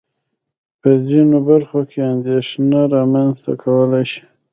په 0.79 0.89
ځينو 1.07 1.37
برخو 1.49 1.79
کې 1.89 1.99
اندېښنه 2.13 2.79
رامنځته 2.95 3.51
کولای 3.63 4.05
شي. 4.11 4.23